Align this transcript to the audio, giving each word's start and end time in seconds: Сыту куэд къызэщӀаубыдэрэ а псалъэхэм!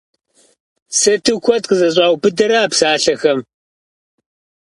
Сыту 0.99 1.35
куэд 1.43 1.63
къызэщӀаубыдэрэ 1.69 2.57
а 2.63 2.67
псалъэхэм! 2.71 3.39